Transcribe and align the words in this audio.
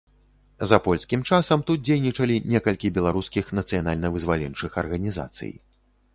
За 0.69 0.77
польскім 0.85 1.25
часам 1.29 1.59
тут 1.67 1.83
дзейнічалі 1.89 2.39
некалькі 2.55 2.91
беларускіх 2.97 3.53
нацыянальна-вызваленчых 3.59 4.71
арганізацый. 4.85 5.57